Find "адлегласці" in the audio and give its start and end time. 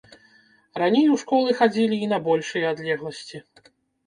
2.75-3.45